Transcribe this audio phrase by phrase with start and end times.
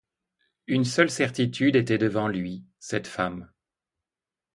[0.65, 3.51] Une seule certitude était devant lui, cette femme.